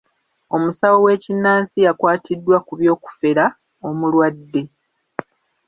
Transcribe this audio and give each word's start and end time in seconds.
Omusawo 0.55 0.97
w'ekinnansi 1.05 1.77
yakwatiddwa 1.85 2.57
ku 2.67 2.73
by'okufera 2.79 3.45
omulwadde. 3.87 4.61